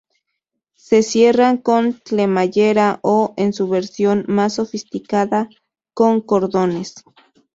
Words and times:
Se 0.77 1.03
cierran 1.03 1.57
con 1.57 1.91
cremallera 1.93 2.97
o, 3.03 3.35
en 3.37 3.53
su 3.53 3.67
versión 3.67 4.25
más 4.27 4.55
sofisticada, 4.55 5.47
con 5.93 6.21
cordones. 6.21 6.95